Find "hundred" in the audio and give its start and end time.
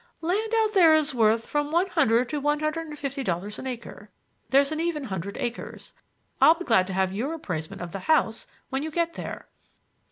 1.85-2.27, 2.59-2.87, 5.03-5.37